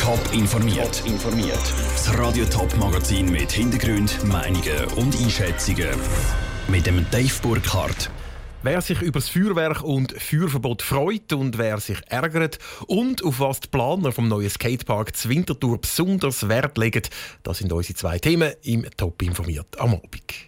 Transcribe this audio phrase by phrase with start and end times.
[0.00, 1.02] Top informiert.
[1.04, 1.60] informiert.
[1.92, 5.90] Das Radio Top Magazin mit Hintergrund, Meinungen und Einschätzungen
[6.68, 8.10] mit dem Dave Burkhardt.
[8.62, 13.60] Wer sich über das Feuerwerk und Feuerverbot freut und wer sich ärgert und auf was
[13.60, 17.02] die Planer vom neuen Skatepark Winterthur besonders Wert legen,
[17.42, 20.47] das sind unsere zwei Themen im Top informiert am Abend.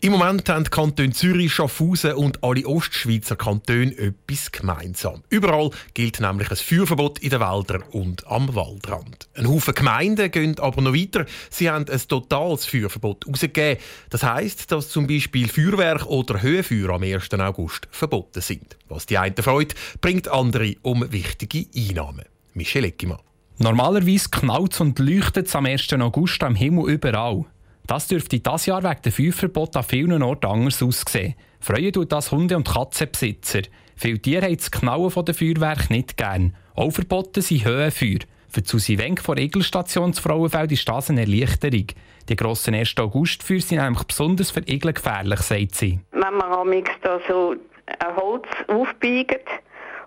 [0.00, 5.24] Im Moment haben die Kantone Zürich, Schaffhausen und alle Ostschweizer Kantone etwas gemeinsam.
[5.28, 9.28] Überall gilt nämlich ein Feuerverbot in den Wäldern und am Waldrand.
[9.34, 11.26] Ein Haufen Gemeinden gehen aber noch weiter.
[11.50, 13.82] Sie haben ein totales Feuerverbot herausgegeben.
[14.10, 17.34] Das heisst, dass zum Beispiel Feuerwerk oder Höhenfeuer am 1.
[17.34, 18.76] August verboten sind.
[18.88, 22.26] Was die einen freut, bringt andere um wichtige Einnahmen.
[22.54, 23.18] Michel Eckimann.
[23.58, 25.92] Normalerweise knallt und leuchtet es am 1.
[25.94, 27.46] August am Himmel überall.
[27.88, 31.34] Das dürfte das Jahr wegen der Feuerverbot an vielen Orten anders aussehen.
[31.58, 33.62] Freuen tut das Hunde- und Katzenbesitzer.
[33.96, 36.54] Viele Tiere haben das Knallen der Feuerwerk nicht gern.
[36.74, 38.18] Auch verboten sind Höhenfeuer.
[38.50, 41.86] Für Susi Wenk von Egelstation zu Frauenfeld ist das eine Erleichterung.
[42.28, 42.94] Die grossen 1.
[42.98, 45.98] Augustfeuer sind nämlich besonders für Igel gefährlich, sagt sie.
[46.12, 47.54] Wenn man da so
[48.00, 49.48] ein Holz aufbiegt,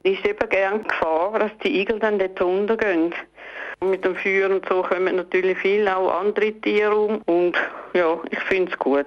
[0.04, 3.12] ist eben gerne Gefahr, dass die Igel dann dort untergehen.
[3.84, 7.58] Mit dem Feuer und so kommen natürlich viele auch andere Tiere um und
[7.94, 9.06] ja, ich finde es gut.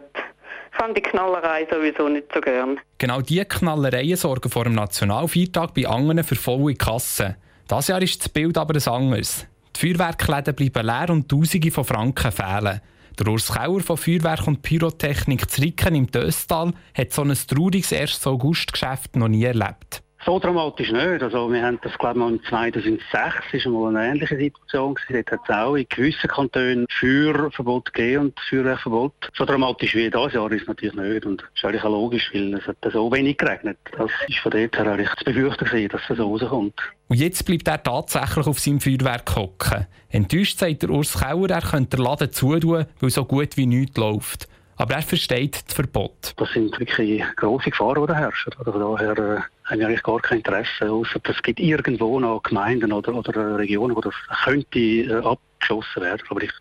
[0.73, 2.81] Ich habe die Knallerei sowieso nicht so gern.
[2.99, 7.37] Genau diese Knallereien sorgen vor dem Nationalfeiertag bei anderen für volle Kassen.
[7.69, 9.47] Das Jahr ist das Bild aber ein anderes.
[9.77, 12.81] Die Feuerwerkläden bleiben leer und Tausende von Franken fehlen.
[13.19, 18.27] Der Urs Kauer von Feuerwerk und Pyrotechnik Zricken im Döstal hat so ein trauriges 1.
[18.27, 20.04] August-Geschäft noch nie erlebt.
[20.25, 21.23] So dramatisch nicht.
[21.23, 24.95] Also wir haben das glaube ich mal 2006 ist mal eine ähnliche Situation.
[25.11, 29.13] Dort hat es auch in gewissen Kantonen Feuerverbot gegeben und Feuerwehrverbot.
[29.37, 32.55] So dramatisch wie das Jahr ist es natürlich nicht und das ist eigentlich logisch, weil
[32.55, 33.77] es hat so wenig geregnet.
[33.99, 36.81] Das ist von dort her eigentlich zu befürchten gewesen, dass es so rauskommt.
[37.09, 39.87] Und jetzt bleibt er tatsächlich auf seinem Feuerwerk hocken.
[40.09, 43.99] Enttäuscht sagt der Urs Kauer, er könnte den Laden zutun, weil so gut wie nichts
[43.99, 44.49] läuft.
[44.77, 46.35] Aber er versteht das Verbot.
[46.37, 48.53] Das sind wirklich grosse Gefahren, die da herrschen.
[48.59, 52.93] Also daher äh, haben wir eigentlich gar kein Interesse, außer es gibt irgendwo noch Gemeinden
[52.93, 56.23] oder, oder Regionen, wo das könnte äh, abgeschossen werden.
[56.29, 56.53] Aber ich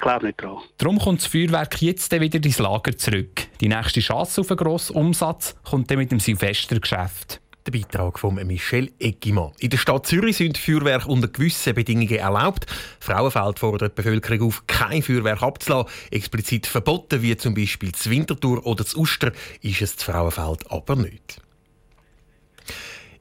[0.00, 0.58] glaube nicht daran.
[0.78, 3.42] Darum kommt das Feuerwerk jetzt wieder ins Lager zurück.
[3.60, 7.41] Die nächste Chance auf einen grossen Umsatz kommt dann mit dem Silvestergeschäft.
[7.64, 9.52] Der Beitrag von Michel Eggimann.
[9.60, 12.66] In der Stadt Zürich sind Feuerwerke unter gewissen Bedingungen erlaubt.
[12.98, 15.92] Frauenfeld fordert die Bevölkerung auf, kein Feuerwerk abzulassen.
[16.10, 19.30] Explizit verboten, wie zum Beispiel das Winterthur oder das Uster,
[19.60, 21.40] ist es das Frauenfeld aber nicht.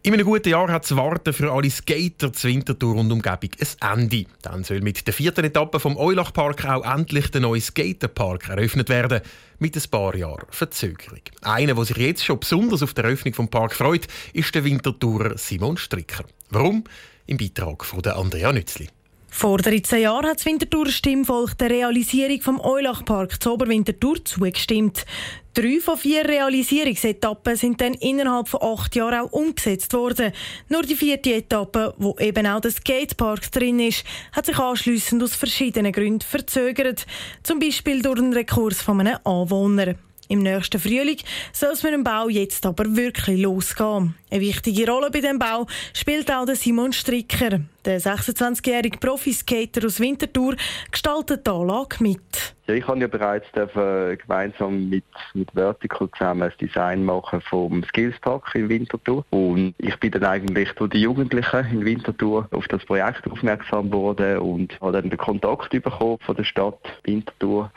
[0.04, 4.00] In einem guten Jahr hat das Warten für alle Skater zur Wintertour und Umgebung ein
[4.00, 4.26] Ende.
[4.42, 9.22] Dann soll mit der vierten Etappe vom Eulachpark auch endlich der neue Skaterpark eröffnet werden.
[9.60, 11.22] Mit ein paar Jahren Verzögerung.
[11.44, 15.38] Einer, der sich jetzt schon besonders auf die Eröffnung des Parks freut, ist der Wintertourer
[15.38, 16.26] Simon Stricker.
[16.50, 16.84] Warum?
[17.28, 18.90] Im Beitrag von Andrea Nützli.
[19.34, 25.06] Vor 13 Jahren hat das Winterthur Stimmvolk der Realisierung vom Eulachpark zu Oberwinterthur zugestimmt.
[25.54, 30.32] Drei von vier Realisierungsetappen sind dann innerhalb von acht Jahren auch umgesetzt worden.
[30.70, 35.36] Nur die vierte Etappe, wo eben auch der Skatepark drin ist, hat sich anschliessend aus
[35.36, 37.06] verschiedenen Gründen verzögert.
[37.44, 39.96] Zum Beispiel durch einen Rekurs von einem Anwohner.
[40.32, 41.18] Im nächsten Frühling
[41.52, 44.16] soll es mit dem Bau jetzt aber wirklich losgehen.
[44.32, 47.60] Eine wichtige Rolle bei dem Bau spielt auch der Simon Stricker.
[47.84, 50.56] Der 26-jährige Profiskater aus Winterthur
[50.90, 52.56] gestaltet die Anlage mit.
[52.66, 55.04] Ja, ich habe ja bereits dürfen, gemeinsam mit,
[55.34, 59.26] mit Vertical zusammen das Design machen vom Skillspark in Winterthur.
[59.32, 64.38] Und ich bin dann eigentlich durch die Jugendlichen in Winterthur auf das Projekt aufmerksam geworden
[64.38, 67.70] und habe dann den Kontakt bekommen von der Stadt Winterthur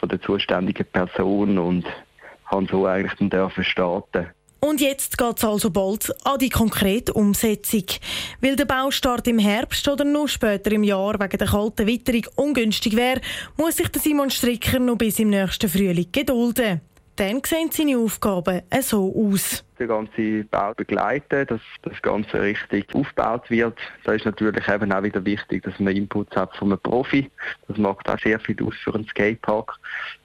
[0.00, 1.84] von der zuständigen Person und
[2.46, 4.26] haben so eigentlich dann dürfen starten.
[4.58, 7.84] Und jetzt geht es also bald an die konkrete Umsetzung.
[8.42, 12.94] Weil der Baustart im Herbst oder noch später im Jahr wegen der kalten Witterung ungünstig
[12.94, 13.22] wäre,
[13.56, 16.82] muss sich der Simon Stricker noch bis im nächsten Frühling gedulden
[17.20, 19.62] dann sehen seine Aufgaben so aus.
[19.80, 23.78] Den ganzen Bau begleiten, dass das Ganze richtig aufgebaut wird.
[24.04, 27.30] Da ist natürlich eben auch wieder wichtig, dass man Inputs hat von einem Profi.
[27.66, 29.78] Das macht auch sehr viel aus für einen Skatepark.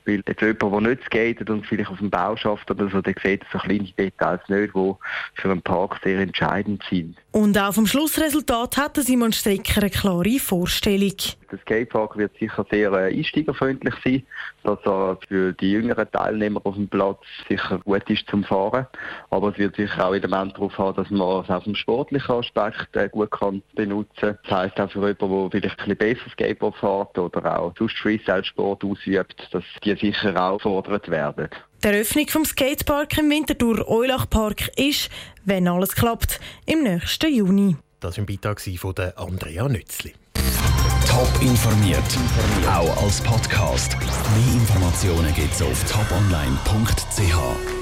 [0.06, 3.16] Weil jetzt jemand, der nicht skatet und vielleicht auf dem Bau schafft oder so, der
[3.24, 4.94] sieht so kleine Details nicht, die
[5.34, 7.18] für einen Park sehr entscheidend sind.
[7.32, 11.16] Und auch vom Schlussresultat hat Simon Strecker eine klare Vorstellung.
[11.52, 14.24] Der Skatepark wird sicher sehr äh, einsteigerfreundlich sein,
[14.64, 18.88] dass er für die jüngeren Teilnehmer auf dem Platz sicher gut ist zum Fahren.
[19.30, 22.96] Aber es wird sicher auch Elemente darauf haben, dass man es auf dem sportlichen Aspekt
[22.96, 24.38] äh, gut kann benutzen kann.
[24.44, 27.98] Das heisst auch für jemanden, der vielleicht ein bisschen besser Skateboard fährt oder auch sonst
[27.98, 31.50] Freestyle-Sport ausübt, dass die sicher auch gefordert werden.
[31.84, 35.10] Die Eröffnung vom Skatepark im Winterthur Eulach Park ist,
[35.44, 37.78] wenn alles klappt, im nächsten Juni.
[38.00, 40.14] Das war ein Beitrag von Andrea Nützli.
[41.08, 42.04] Top informiert,
[42.68, 43.96] auch als Podcast.
[44.00, 47.75] Mehr Informationen gibt es auf toponline.ch.